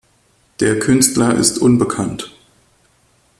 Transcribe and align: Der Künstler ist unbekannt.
Der 0.61 0.79
Künstler 0.79 1.35
ist 1.35 1.59
unbekannt. 1.59 2.31